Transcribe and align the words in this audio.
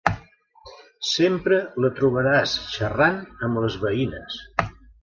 Sempre 1.09 1.59
la 1.85 1.93
trobaràs 2.01 2.57
xerrant 2.79 3.25
amb 3.51 3.65
les 3.67 3.79
veïnes. 3.87 4.43